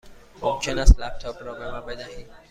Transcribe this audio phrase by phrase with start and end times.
[0.41, 2.27] ممکن است لپ تاپ را به من بدهید؟